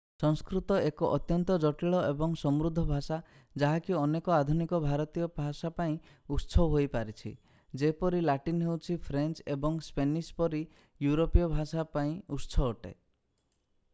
ସଂସ୍କୃତ 0.21 0.75
ଏକ 0.85 1.07
ଅତ୍ୟନ୍ତ 1.15 1.55
ଜଟିଳ 1.63 1.97
ଏବଂ 2.13 2.31
ସମୃଦ୍ଧ 2.43 2.85
ଭାଷା 2.91 3.17
ଯାହାକି 3.63 3.95
ଅନେକ 3.99 4.33
ଆଧୁନିକ 4.37 4.79
ଭାରତୀୟ 4.85 5.27
ଭାଷା 5.41 5.71
ପାଇଁ 5.81 5.93
ଉତ୍ସ 6.37 6.63
ହୋଇପାରିଛି 6.71 7.35
ଯେପରି 7.83 8.21
ଲାଟିନ୍ 8.31 8.65
ହେଉଛି 8.69 8.97
ଫ୍ରେଞ୍ଚ 9.11 9.47
ଏବଂ 9.57 9.77
ସ୍ପେନିସ୍ 9.89 10.31
ପରି 10.41 10.63
ୟୁରୋପୀୟ 11.07 11.51
ଭାଷା 11.57 11.85
ପାଇଁ 11.99 12.17
ଉତ୍ସ 12.39 12.67
ଅଟେ 12.71 12.95